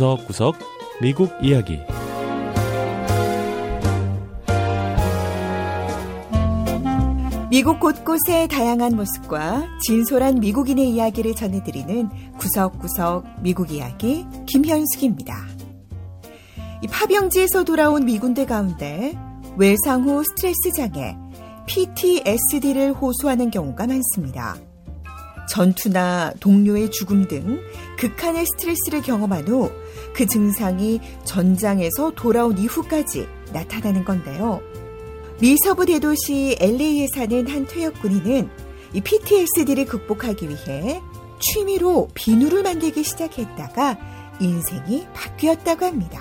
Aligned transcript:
구석구석 0.00 0.56
미국 1.02 1.30
이야기 1.42 1.78
미국 7.50 7.78
곳곳의 7.80 8.48
다양한 8.48 8.96
모습과 8.96 9.68
진솔한 9.82 10.40
미국인의 10.40 10.88
이야기를 10.88 11.34
전해드리는 11.34 12.08
구석구석 12.38 13.42
미국 13.42 13.70
이야기 13.72 14.24
김현숙입니다. 14.46 15.36
이 16.82 16.86
파병지에서 16.86 17.64
돌아온 17.64 18.06
미군대 18.06 18.46
가운데 18.46 19.14
외상 19.58 20.04
후 20.04 20.24
스트레스 20.24 20.72
장애 20.74 21.14
PTSD를 21.66 22.94
호소하는 22.94 23.50
경우가 23.50 23.86
많습니다. 23.86 24.56
전투나 25.50 26.32
동료의 26.40 26.90
죽음 26.90 27.28
등 27.28 27.60
극한의 27.98 28.46
스트레스를 28.46 29.02
경험한 29.02 29.48
후 29.48 29.70
그 30.14 30.26
증상이 30.26 31.00
전장에서 31.24 32.12
돌아온 32.14 32.58
이후까지 32.58 33.26
나타나는 33.52 34.04
건데요. 34.04 34.60
미 35.40 35.56
서부 35.64 35.86
대도시 35.86 36.56
LA에 36.60 37.06
사는 37.14 37.48
한 37.48 37.66
퇴역 37.66 38.00
군인은 38.02 38.50
이 38.92 39.00
PTSD를 39.00 39.86
극복하기 39.86 40.48
위해 40.48 41.00
취미로 41.38 42.08
비누를 42.14 42.62
만들기 42.62 43.02
시작했다가 43.02 43.96
인생이 44.40 45.06
바뀌었다고 45.14 45.86
합니다. 45.86 46.20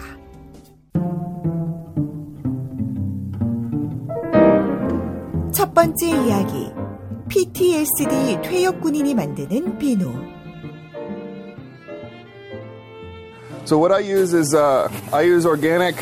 첫 5.52 5.73
번째 5.73 6.08
이야기. 6.08 6.69
PTSD 7.27 8.41
퇴역 8.44 8.81
군인이 8.81 9.13
만드는 9.13 9.77
비누. 9.77 10.38
So 13.70 13.78
what 13.78 13.92
I 13.92 14.00
use 14.00 14.34
is 14.34 14.56
uh, 14.56 14.89
I 15.14 15.22
use 15.22 15.45
organic 15.45 15.95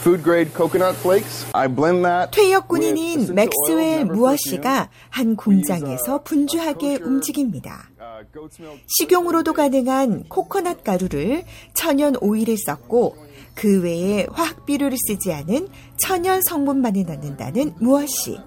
food 0.00 0.22
grade 0.22 0.54
coconut 0.54 0.96
flakes. 0.96 1.44
I 1.52 1.68
blend 1.68 2.02
that. 2.06 2.30
퇴역 2.30 2.66
군인인 2.66 3.34
맥스웰 3.34 3.76
oils, 3.76 4.00
never 4.00 4.16
무어 4.16 4.30
perfume. 4.30 4.38
씨가 4.38 4.88
한 5.10 5.36
공장에서 5.36 6.22
분주하게 6.22 7.00
움직입니다. 7.02 7.90
Uh. 8.00 8.48
식용으로도 8.86 9.52
가능한 9.52 10.30
코코넛 10.30 10.82
가루를 10.82 11.44
천연 11.74 12.16
오일에 12.22 12.56
썼고 12.56 13.16
그 13.54 13.82
외에 13.82 14.26
화학 14.32 14.64
비료를 14.64 14.96
쓰지 14.96 15.30
않은 15.30 15.68
천연 15.98 16.40
성분만을 16.40 17.04
넣는다는 17.04 17.74
무어 17.80 18.06
씨. 18.06 18.38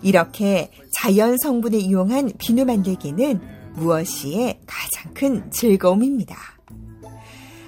이렇게 0.00 0.70
자연 1.02 1.36
성분을 1.36 1.80
이용한 1.80 2.32
비누 2.38 2.64
만들기는 2.64 3.40
무어 3.74 4.04
씨의 4.04 4.60
가장 4.66 5.12
큰 5.12 5.50
즐거움입니다. 5.50 6.57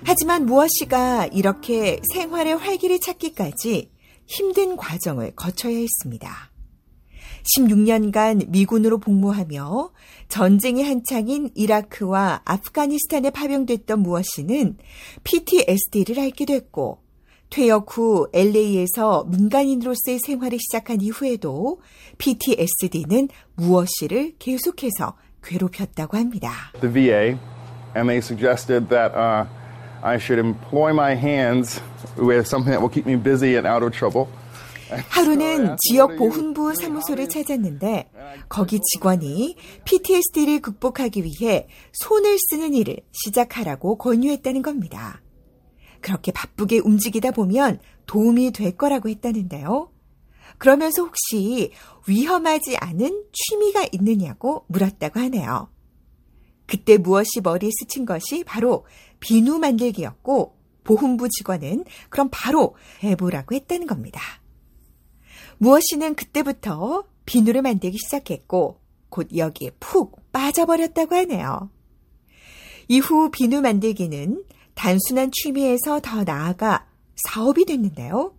하지만 0.05 0.47
무어 0.47 0.67
씨가 0.69 1.27
이렇게 1.27 2.01
생활의 2.13 2.57
활기를 2.57 2.99
찾기까지 3.01 3.91
힘든 4.27 4.77
과정을 4.77 5.33
거쳐야 5.37 5.77
했습니다. 5.77 6.51
16년간 7.57 8.51
미군으로 8.51 8.99
복무하며 8.99 9.91
전쟁이 10.29 10.83
한창인 10.83 11.51
이라크와 11.55 12.43
아프가니스탄에 12.45 13.31
파병됐던 13.31 14.01
무어 14.01 14.23
씨는 14.23 14.77
PTSD를 15.25 16.21
앓게 16.21 16.45
됐고 16.45 17.03
퇴역 17.51 17.97
후 17.97 18.29
LA에서 18.33 19.25
민간인으로서의 19.25 20.21
생활을 20.25 20.59
시작한 20.61 21.01
이후에도 21.01 21.81
PTSD는 22.19 23.29
무어 23.57 23.85
씨를 23.87 24.35
계속해서 24.39 25.17
괴롭혔다고 25.43 26.17
합니다. 26.17 26.53
The 26.81 26.93
VA, 26.93 27.39
and 27.97 28.09
they 28.09 28.19
suggested 28.19 28.89
that 28.91 29.13
uh, 29.17 29.49
I 30.03 30.17
should 30.17 30.39
employ 30.39 30.93
my 30.93 31.15
hands 31.15 31.81
with 32.17 32.47
something 32.47 32.73
that 32.73 32.81
will 32.81 32.89
keep 32.89 33.07
me 33.07 33.17
busy 33.17 33.57
and 33.57 33.67
out 33.67 33.85
of 33.85 33.93
trouble. 33.93 34.29
하루는 35.09 35.77
지역 35.89 36.17
보훈부 36.17 36.75
사무소를 36.75 37.29
찾았는데 37.29 38.11
거기 38.49 38.81
직원이 38.81 39.57
PTSD를 39.85 40.61
극복하기 40.61 41.23
위해 41.23 41.69
손을 41.93 42.37
쓰는 42.39 42.75
일을 42.75 42.97
시작하라고 43.13 43.99
권유했다는 43.99 44.63
겁니다. 44.63 45.21
그렇게 46.01 46.33
바쁘게 46.33 46.79
움직이다 46.79 47.31
보면 47.31 47.79
도움이 48.07 48.53
될 48.53 48.77
거라고 48.77 49.09
했다는데요. 49.09 49.91
그러면서 50.59 51.03
혹시 51.03 51.73
위험하지 52.07 52.77
않은 52.79 53.25
취미가 53.33 53.87
있느냐고 53.93 54.65
물었다고 54.69 55.21
하네요. 55.21 55.71
그때 56.67 56.99
무엇이 56.99 57.41
머리에 57.43 57.71
스친 57.81 58.07
것이 58.07 58.45
바로 58.45 58.85
비누 59.21 59.59
만들기였고 59.59 60.57
보훈부 60.85 61.29
직원은 61.29 61.85
그럼 62.09 62.29
바로 62.33 62.75
해보라고 63.03 63.55
했다는 63.55 63.87
겁니다. 63.87 64.21
무엇이는 65.59 66.15
그때부터 66.15 67.05
비누를 67.27 67.63
만들기 67.63 67.99
시작했고 67.99 68.81
곧 69.11 69.29
여기에 69.37 69.73
푹 69.79 70.33
빠져버렸다고 70.33 71.15
하네요. 71.15 71.71
이후 72.89 73.31
비누 73.31 73.61
만들기는 73.61 74.43
단순한 74.75 75.31
취미에서 75.33 76.01
더 76.01 76.25
나아가 76.25 76.87
사업이 77.29 77.67
됐는데요. 77.67 78.35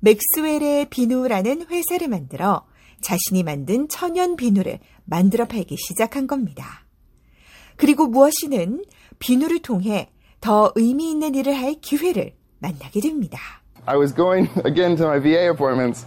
맥스웰의 0.00 0.90
비누라는 0.90 1.66
회사를 1.70 2.08
만들어 2.08 2.66
자신이 3.00 3.42
만든 3.42 3.88
천연 3.88 4.36
비누를 4.36 4.80
만들어 5.04 5.46
팔기 5.46 5.76
시작한 5.76 6.26
겁니다. 6.26 6.84
그리고 7.76 8.06
무엇이는 8.06 8.84
비누를 9.18 9.60
통해 9.60 10.10
더 10.46 10.70
의미 10.76 11.10
있는 11.10 11.34
일을 11.34 11.54
할 11.54 11.74
기회를 11.80 12.32
만나게 12.60 13.00
됩니다. 13.00 13.36
I 13.84 13.98
was 13.98 14.14
going 14.14 14.48
again 14.64 14.94
to 14.96 15.04
my 15.04 15.20
VA 15.20 15.48
appointments, 15.50 16.06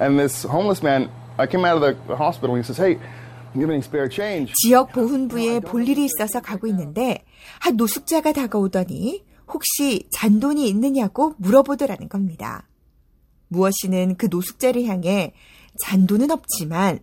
and 0.00 0.18
this 0.18 0.44
homeless 0.44 0.84
man, 0.84 1.08
I 1.36 1.46
came 1.46 1.64
out 1.64 1.80
of 1.80 1.94
the 2.08 2.16
hospital, 2.16 2.56
and 2.56 2.58
he 2.58 2.66
says, 2.66 2.82
"Hey, 2.82 2.98
you 3.54 3.62
have 3.62 3.70
any 3.70 3.78
spare 3.78 4.10
change?" 4.10 4.52
지역 4.56 4.90
보훈부에 4.90 5.60
볼 5.60 5.86
일이 5.86 6.04
있어서 6.04 6.40
가고 6.40 6.66
있는데 6.66 7.24
한 7.60 7.76
노숙자가 7.76 8.32
다가오더니 8.32 9.24
혹시 9.46 10.08
잔돈이 10.10 10.68
있느냐고 10.68 11.34
물어보더라는 11.38 12.08
겁니다. 12.08 12.66
무엇이는 13.46 14.16
그 14.16 14.26
노숙자를 14.28 14.84
향해 14.86 15.32
잔돈은 15.84 16.32
없지만 16.32 16.98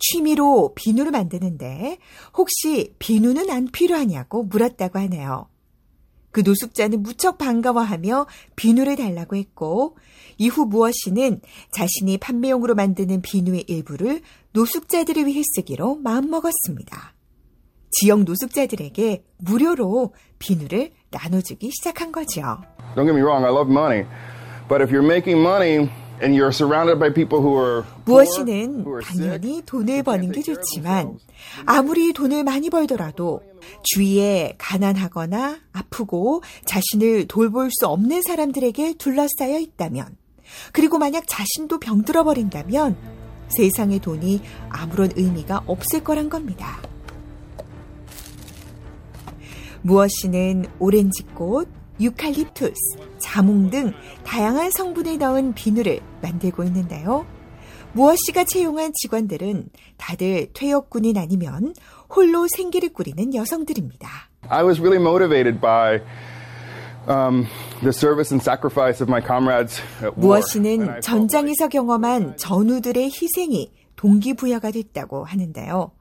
취미로 0.00 0.74
비누를 0.74 1.12
만드는데 1.12 1.98
혹시 2.36 2.92
비누는 2.98 3.50
안 3.50 3.68
필요하냐고 3.70 4.42
물었다고 4.42 4.98
하네요. 4.98 5.46
그 6.34 6.42
노숙자는 6.44 7.04
무척 7.04 7.38
반가워하며 7.38 8.26
비누를 8.56 8.96
달라고 8.96 9.36
했고 9.36 9.96
이후 10.36 10.66
무엇이는 10.66 11.40
자신이 11.70 12.18
판매용으로 12.18 12.74
만드는 12.74 13.22
비누의 13.22 13.66
일부를 13.68 14.20
노숙자들을 14.50 15.26
위해 15.26 15.42
쓰기로 15.54 15.94
마음먹었습니다. 16.02 17.14
지역 17.92 18.24
노숙자들에게 18.24 19.24
무료로 19.38 20.12
비누를 20.40 20.90
나눠주기 21.12 21.70
시작한 21.70 22.10
거죠. 22.10 22.42
Don't 22.96 23.06
get 23.06 23.14
me 23.14 23.22
wrong, 23.22 23.44
I 23.46 23.52
love 23.52 23.70
money, 23.70 24.04
but 24.68 24.82
if 24.82 24.92
you're 24.92 25.06
making 25.06 25.40
money 25.40 25.88
and 26.22 26.34
you're 26.34 26.52
surrounded 26.52 26.98
by 26.98 27.12
people 27.12 27.40
who 27.40 27.56
are 27.56 27.82
poor, 28.04 28.24
무엇이는 28.24 28.84
who 28.84 28.92
are 28.92 29.02
sick, 29.02 29.20
당연히 29.20 29.62
돈을 29.64 30.02
버는 30.02 30.32
게 30.32 30.42
좋지만 30.42 31.18
아무리 31.66 32.12
돈을 32.12 32.44
많이 32.44 32.70
벌더라도 32.70 33.42
주위에 33.82 34.54
가난하거나 34.58 35.58
아프고 35.72 36.42
자신을 36.66 37.26
돌볼 37.26 37.70
수 37.72 37.86
없는 37.86 38.22
사람들에게 38.22 38.94
둘러싸여 38.94 39.58
있다면 39.58 40.16
그리고 40.72 40.98
만약 40.98 41.24
자신도 41.26 41.80
병들어 41.80 42.24
버린다면 42.24 42.96
세상의 43.48 44.00
돈이 44.00 44.40
아무런 44.68 45.10
의미가 45.14 45.64
없을 45.66 46.02
거란 46.02 46.28
겁니다. 46.28 46.80
무엇이는 49.82 50.66
오렌지꽃, 50.78 51.68
유칼립투스, 52.00 52.74
자몽 53.18 53.70
등 53.70 53.92
다양한 54.24 54.70
성분을 54.70 55.18
넣은 55.18 55.54
비누를 55.54 56.00
만들고 56.22 56.64
있는데요. 56.64 57.26
무엇이가 57.92 58.44
채용한 58.44 58.92
직원들은 58.94 59.68
다들 59.96 60.48
퇴역군인 60.52 61.16
아니면 61.16 61.74
홀로 62.14 62.48
생계를 62.48 62.92
꾸리는 62.92 63.34
여성들입니다. 63.34 64.08
I 64.48 64.64
was 64.64 64.80
really 64.80 65.00
motivated 65.00 65.60
by 65.60 66.00
um, 67.08 67.46
the 67.80 67.92
service 67.92 68.32
and 68.32 68.42
sacrifice 68.42 69.00
of 69.00 69.08
my 69.08 69.20
comrades 69.24 69.80
at 70.02 70.18
war. 70.18 70.40
Like 70.40 71.00
전장에서 71.00 71.68
경험한 71.68 72.36
전우들의 72.36 73.04
희생이 73.04 73.72
동기부여가 73.96 74.72
됐다고 74.72 75.24
하는데요. 75.24 75.92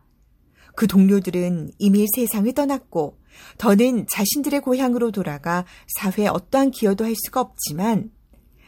그 0.75 0.87
동료들은 0.87 1.71
이미 1.77 2.07
세상을 2.15 2.51
떠났고 2.53 3.17
더는 3.57 4.05
자신들의 4.09 4.61
고향으로 4.61 5.11
돌아가 5.11 5.65
사회에 5.99 6.27
어떠한 6.27 6.71
기여도 6.71 7.05
할 7.05 7.13
수가 7.15 7.41
없지만 7.41 8.11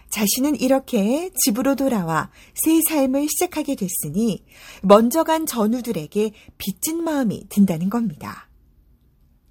자신은 0.10 0.60
이렇게 0.60 1.30
집으로 1.44 1.76
돌아와 1.76 2.30
새 2.54 2.80
삶을 2.88 3.28
시작하게 3.28 3.76
됐으니 3.76 4.46
먼저 4.82 5.24
간 5.24 5.46
전우들에게 5.46 6.32
빚진 6.58 7.04
마음이 7.04 7.50
든다는 7.50 7.90
겁니다. 7.90 8.50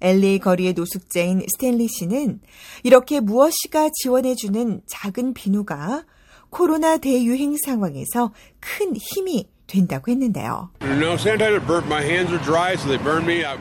LA 0.01 0.39
거리의 0.39 0.73
노숙자인 0.73 1.41
스탠리 1.47 1.87
씨는 1.87 2.41
이렇게 2.83 3.19
무엇이가 3.19 3.89
지원해주는 3.93 4.81
작은 4.87 5.33
비누가 5.33 6.05
코로나 6.49 6.97
대유행 6.97 7.55
상황에서 7.63 8.33
큰 8.59 8.95
힘이 8.95 9.49
된다고 9.67 10.11
했는데요. 10.11 10.71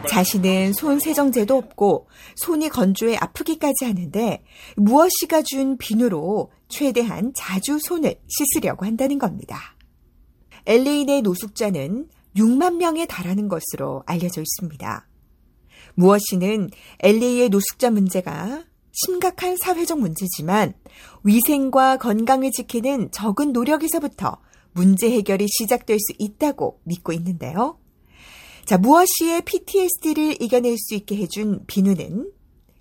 자신은 0.08 0.72
손 0.74 0.98
세정제도 0.98 1.56
없고 1.56 2.08
손이 2.36 2.68
건조해 2.68 3.16
아프기까지 3.16 3.84
하는데 3.84 4.42
무엇이가 4.76 5.42
준 5.42 5.76
비누로 5.78 6.50
최대한 6.68 7.32
자주 7.36 7.78
손을 7.78 8.16
씻으려고 8.28 8.84
한다는 8.86 9.18
겁니다. 9.18 9.76
LA 10.66 11.04
내 11.04 11.20
노숙자는 11.20 12.08
6만 12.36 12.76
명에 12.76 13.06
달하는 13.06 13.48
것으로 13.48 14.02
알려져 14.06 14.40
있습니다. 14.40 15.06
무엇이는 15.94 16.70
LA의 17.00 17.48
노숙자 17.48 17.90
문제가 17.90 18.64
심각한 18.92 19.56
사회적 19.56 19.98
문제지만 19.98 20.74
위생과 21.24 21.98
건강을 21.98 22.50
지키는 22.52 23.10
적은 23.10 23.52
노력에서부터 23.52 24.38
문제 24.74 25.10
해결이 25.10 25.46
시작될 25.48 25.98
수 25.98 26.12
있다고 26.18 26.80
믿고 26.84 27.12
있는데요. 27.12 27.78
자, 28.66 28.78
무엇이의 28.78 29.42
PTSD를 29.42 30.42
이겨낼 30.42 30.76
수 30.78 30.94
있게 30.94 31.16
해준 31.16 31.64
비누는 31.66 32.30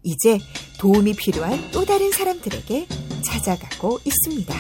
이제 0.04 0.40
도움이 0.80 1.14
필요한 1.14 1.60
또 1.72 1.86
다른 1.86 2.12
사람들에게 2.12 2.88
찾아가고 3.24 4.00
있습니다. 4.06 4.54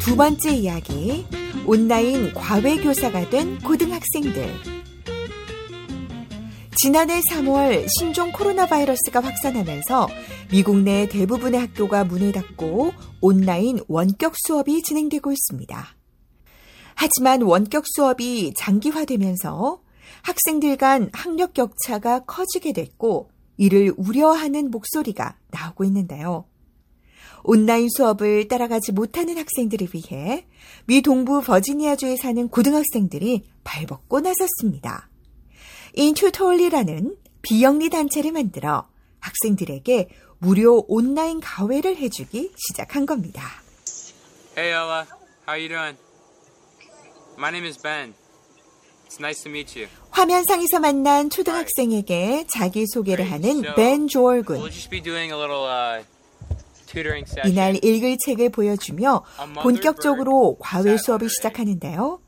두 0.00 0.16
번째 0.16 0.50
이야기. 0.54 1.26
온라인 1.66 2.32
과외교사가 2.32 3.28
된 3.28 3.58
고등학생들. 3.58 4.78
지난해 6.76 7.20
3월 7.30 7.86
신종 7.88 8.32
코로나 8.32 8.66
바이러스가 8.66 9.20
확산하면서 9.20 10.08
미국 10.50 10.78
내 10.78 11.06
대부분의 11.06 11.60
학교가 11.60 12.04
문을 12.04 12.32
닫고 12.32 12.92
온라인 13.20 13.80
원격 13.86 14.32
수업이 14.34 14.82
진행되고 14.82 15.30
있습니다. 15.30 15.86
하지만 16.94 17.42
원격 17.42 17.84
수업이 17.86 18.54
장기화되면서 18.56 19.82
학생들 20.22 20.78
간 20.78 21.10
학력 21.12 21.52
격차가 21.52 22.24
커지게 22.24 22.72
됐고 22.72 23.30
이를 23.58 23.92
우려하는 23.98 24.70
목소리가 24.70 25.36
나오고 25.50 25.84
있는데요. 25.84 26.46
온라인 27.44 27.88
수업을 27.90 28.48
따라가지 28.48 28.92
못하는 28.92 29.36
학생들을 29.36 29.88
위해 29.92 30.46
미 30.86 31.02
동부 31.02 31.42
버지니아주에 31.42 32.16
사는 32.16 32.48
고등학생들이 32.48 33.44
발벗고 33.64 34.20
나섰습니다. 34.20 35.10
인튜톨리라는 35.94 37.16
비영리 37.42 37.90
단체를 37.90 38.32
만들어 38.32 38.88
학생들에게 39.20 40.08
무료 40.38 40.84
온라인 40.88 41.40
가외를 41.40 41.96
해주기 41.96 42.52
시작한 42.56 43.06
겁니다. 43.06 43.42
Hey 44.56 44.72
Ella, 44.72 45.06
how 45.46 45.56
you 45.58 45.68
doing? 45.68 45.96
My 47.36 47.50
name 47.50 47.66
is 47.66 47.80
Ben. 47.80 48.14
It's 49.06 49.18
nice 49.18 49.42
to 49.42 49.50
meet 49.50 49.78
you. 49.78 49.88
화면상에서 50.10 50.80
만난 50.80 51.30
초등학생에게 51.30 52.46
자기 52.52 52.86
소개를 52.86 53.30
하는 53.30 53.62
벤 53.74 54.06
조얼 54.06 54.42
군. 54.42 54.58
We'll 54.58 54.70
just 54.70 54.90
be 54.90 55.02
doing 55.02 55.32
a 55.32 55.38
little 55.38 55.66
uh, 55.66 56.04
tutoring 56.86 57.28
session. 57.28 57.50
이날 57.50 57.76
읽을 57.82 58.16
책을 58.24 58.50
보여주며 58.50 59.24
본격적으로 59.62 60.56
과외 60.60 60.96
수업을 60.96 61.28
시작하는데요. 61.30 62.20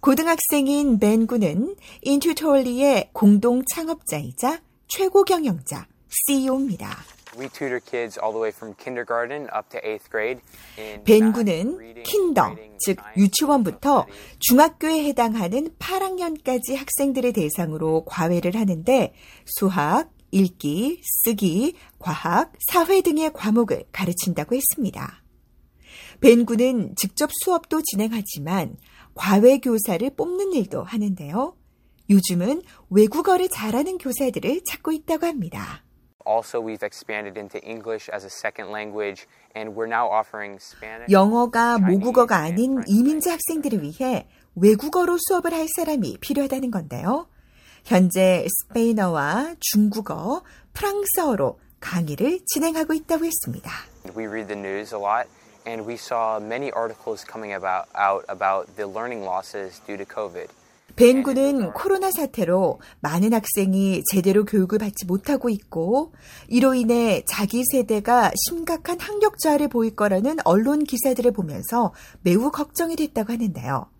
고등학생인 0.00 0.98
벤 0.98 1.26
군은 1.26 1.74
인튜토리의 2.02 3.10
공동 3.12 3.62
창업자이자 3.74 4.60
최고 4.88 5.24
경영자 5.24 5.86
CEO입니다. 6.08 7.15
We 7.38 7.48
tutor 7.48 7.80
kids 7.80 8.18
all 8.18 8.32
the 8.32 8.40
way 8.40 8.50
from 8.50 8.74
kindergarten 8.74 9.48
up 9.52 9.68
to 9.70 9.80
8th 9.80 10.10
grade. 10.10 10.40
in 10.78 11.04
벤 11.04 11.32
군은 11.32 12.02
킨더, 12.02 12.56
즉 12.78 12.98
유치원부터. 13.16 14.06
중학교에 14.38 15.04
해당하는 15.04 15.70
8학년까지 15.78 16.76
학생들을 16.76 17.32
대상으로 17.34 18.04
과외를 18.06 18.54
하는데 18.56 19.12
수학, 19.44 20.10
읽기, 20.30 21.02
쓰기, 21.24 21.74
과학, 21.98 22.52
사회 22.72 23.00
등의 23.02 23.32
과목을 23.32 23.84
가르친다고 23.92 24.54
했습니다. 24.54 25.22
벤 26.20 26.46
군은 26.46 26.94
직접 26.96 27.30
수업도 27.44 27.82
진행하지만 27.82 28.76
과외 29.14 29.58
교사를 29.58 30.08
뽑는 30.16 30.52
일도 30.52 30.82
하는데요. 30.82 31.56
요즘은 32.08 32.62
외국어를 32.90 33.48
잘하는 33.48 33.98
교사들을 33.98 34.62
찾고 34.68 34.92
있다고 34.92 35.26
합니다. 35.26 35.85
Also, 36.25 36.61
we've 36.61 36.83
expanded 36.83 37.35
into 37.35 37.57
English 37.65 38.07
as 38.13 38.23
a 38.23 38.29
second 38.29 38.69
language, 38.69 39.25
and 39.55 39.73
we're 39.75 39.89
now 39.89 40.07
offering 40.07 40.59
Spanish. 40.61 41.09
영어가 41.09 41.77
Chinese, 41.77 41.97
모국어가 41.97 42.45
and 42.45 42.61
아닌 42.61 42.71
French 42.73 42.91
이민자 42.91 43.31
학생들을 43.33 43.81
위해 43.81 44.27
외국어로 44.55 45.17
수업을 45.19 45.53
할 45.53 45.67
사람이 45.75 46.17
필요하다는 46.21 46.71
건데요. 46.71 47.27
현재 47.83 48.45
스페인어와 48.47 49.55
중국어, 49.59 50.43
프랑스어로 50.73 51.59
강의를 51.79 52.41
진행하고 52.45 52.93
있다고 52.93 53.25
했습니다. 53.25 53.71
We 54.15 54.27
read 54.27 54.47
the 54.47 54.59
news 54.59 54.93
a 54.93 55.01
lot, 55.01 55.27
and 55.65 55.87
we 55.87 55.95
saw 55.95 56.39
many 56.39 56.71
articles 56.71 57.25
coming 57.25 57.53
about 57.53 57.87
out 57.97 58.23
about 58.29 58.75
the 58.75 58.85
learning 58.87 59.25
losses 59.25 59.81
due 59.87 59.97
to 59.97 60.05
COVID. 60.05 60.49
벤 60.96 61.22
군은 61.22 61.74
코로나 61.74 62.10
사태로 62.10 62.80
많은 63.00 63.34
학생이 63.34 64.02
제대로 64.10 64.46
교육을 64.46 64.78
받지 64.78 65.04
못하고 65.04 65.50
있고 65.50 66.14
이로 66.48 66.72
인해 66.72 67.22
자기 67.28 67.62
세대가 67.70 68.32
심각한 68.48 68.98
학력 68.98 69.38
저하를 69.38 69.68
보일 69.68 69.94
거라는 69.94 70.38
언론 70.44 70.84
기사들을 70.84 71.32
보면서 71.32 71.92
매우 72.22 72.50
걱정이 72.50 72.96
됐다고 72.96 73.30
하는데요. 73.34 73.90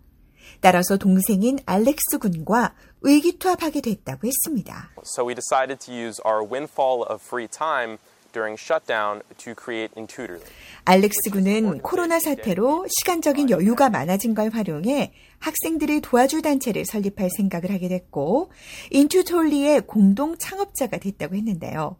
따라서 0.59 0.97
동생인 0.97 1.59
알렉스 1.67 2.17
군과 2.19 2.73
의기투합하게 3.01 3.81
됐다고 3.81 4.27
했습니다. 4.27 4.89
So 5.05 5.27
we 5.27 5.35
decided 5.35 5.79
to 5.85 5.93
use 5.93 6.19
our 6.25 6.43
windfall 6.43 7.05
of 7.07 7.21
free 7.23 7.47
time 7.47 7.99
알렉스 10.85 11.31
군은 11.31 11.79
코로나 11.79 12.19
사태로 12.19 12.85
시간적인 12.99 13.49
여유가 13.49 13.89
많아진 13.89 14.33
걸 14.33 14.49
활용해 14.49 15.13
학생들을 15.39 16.01
도와줄 16.01 16.41
단체를 16.41 16.85
설립할 16.85 17.29
생각을 17.35 17.71
하게 17.71 17.87
됐고 17.87 18.51
인투톨리의 18.91 19.81
공동 19.87 20.37
창업자가 20.37 20.97
됐다고 20.97 21.35
했는데요. 21.35 21.97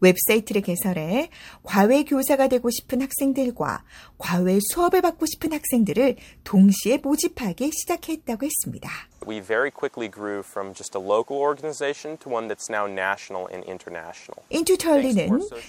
웹사이트를 0.00 0.62
개설해 0.62 1.30
과외 1.62 2.04
교사가 2.04 2.48
되고 2.48 2.68
싶은 2.70 3.02
학생들과 3.02 3.84
과외 4.18 4.58
수업을 4.60 5.02
받고 5.02 5.26
싶은 5.26 5.52
학생들을 5.52 6.16
동시에 6.44 6.98
모집하기 6.98 7.70
시작했다고 7.72 8.46
했습니다. 8.46 8.90
We 9.26 9.40
very 9.40 9.70
quickly 9.70 10.10
grew 10.10 10.40
from 10.40 10.72
just 10.72 10.96
a 10.96 11.04
local 11.04 11.40
organization 11.40 12.16
to 12.18 12.32
one 12.32 12.48
that's 12.48 12.70
now 12.70 12.90
national 12.90 13.46
and 13.52 13.66
international. 13.68 14.40
인투털리는 14.48 15.28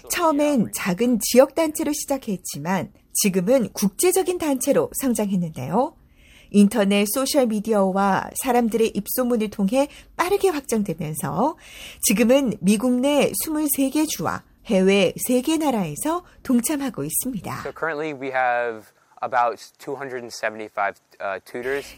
처음엔 0.10 0.72
작은 0.76 1.20
지역 1.20 1.56
단체로 1.56 1.92
시작했지만 1.92 2.94
지금은 3.14 3.70
국제적인 3.74 4.38
단체로 4.38 4.90
성장했는데요. 5.02 6.01
인터넷 6.52 7.06
소셜 7.10 7.48
미디어와 7.48 8.30
사람들의 8.36 8.92
입소문을 8.94 9.50
통해 9.50 9.88
빠르게 10.16 10.50
확장되면서 10.50 11.58
지금은 12.02 12.54
미국 12.60 13.00
내 13.00 13.32
23개 13.32 14.08
주와 14.08 14.44
해외 14.66 15.14
3개 15.28 15.58
나라에서 15.58 16.24
동참하고 16.44 17.04
있습니다. 17.04 17.62
So 17.64 17.72
currently, 17.72 18.14
we 18.14 18.28
have 18.28 18.86
about 19.24 19.58
275 19.80 20.96
uh. 21.20 21.40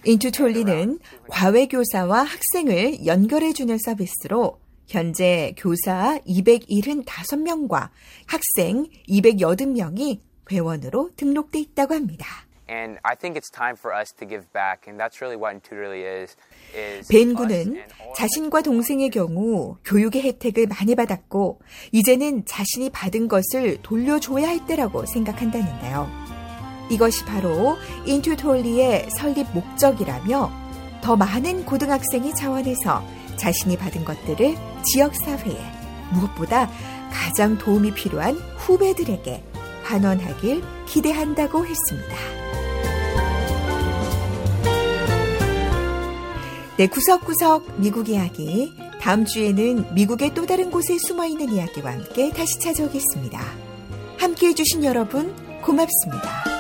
인투톨리는 0.06 1.00
과외 1.30 1.68
교사와 1.68 2.24
학생을 2.24 3.06
연결해주는 3.06 3.78
서비스로 3.84 4.60
현재 4.88 5.56
교사 5.58 6.20
275명과 6.28 7.90
학생 8.28 8.86
280명이 9.08 10.20
회원으로 10.52 11.12
등록돼 11.16 11.60
있다고 11.60 11.94
합니다. 11.94 12.43
And 12.70 12.98
I 13.04 13.16
think 13.16 13.36
it's 13.36 13.52
time 13.52 13.76
for 13.76 13.94
us 13.94 14.14
to 14.20 14.26
give 14.26 14.46
back, 14.54 14.88
and 14.88 14.98
that's 14.98 15.20
really 15.22 15.36
what 15.36 15.54
Intutorly 15.54 16.04
is. 16.04 16.38
is 16.74 17.08
벤 17.10 17.36
군은 17.36 17.84
자신과 18.16 18.62
동생의 18.62 19.10
경우 19.10 19.78
교육의 19.84 20.22
혜택을 20.22 20.68
많이 20.68 20.96
받았고 20.96 21.60
이제는 21.92 22.46
자신이 22.46 22.90
받은 22.90 23.28
것을 23.28 23.82
돌려줘야 23.82 24.48
할 24.48 24.66
때라고 24.66 25.06
생각한다는데요. 25.06 26.10
이것이 26.90 27.26
바로 27.26 27.76
인투톨리의 28.06 29.10
설립 29.18 29.52
목적이라며 29.54 30.52
더 31.02 31.16
많은 31.16 31.66
고등학생이 31.66 32.34
자원해서 32.34 33.04
자신이 33.38 33.78
받은 33.78 34.06
것들을 34.06 34.56
지역사회에 34.84 35.58
무엇보다 36.14 36.70
가장 37.12 37.58
도움이 37.58 37.94
필요한 37.94 38.36
후배들에게 38.58 39.53
환원하길 39.84 40.64
기대한다고 40.88 41.66
했습니다. 41.66 42.16
네, 46.78 46.88
구석구석 46.88 47.80
미국 47.80 48.10
이야기. 48.10 48.74
다음 49.00 49.26
주에는 49.26 49.94
미국의 49.94 50.34
또 50.34 50.46
다른 50.46 50.72
곳에 50.72 50.98
숨어 50.98 51.26
있는 51.26 51.54
이야기와 51.54 51.92
함께 51.92 52.32
다시 52.32 52.60
찾아오겠습니다. 52.60 53.40
함께 54.18 54.48
해주신 54.48 54.84
여러분, 54.84 55.36
고맙습니다. 55.62 56.53